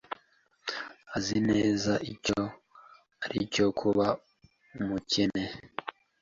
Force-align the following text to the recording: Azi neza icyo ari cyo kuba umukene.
Azi 1.17 1.37
neza 1.49 1.93
icyo 2.13 2.39
ari 3.25 3.39
cyo 3.53 3.67
kuba 3.79 4.05
umukene. 4.79 5.43